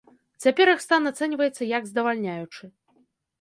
[0.45, 2.63] Цяпер іх стан ацэньваецца як здавальняючы.